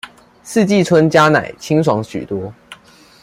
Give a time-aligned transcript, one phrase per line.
[0.41, 2.51] 四季春加奶清爽許多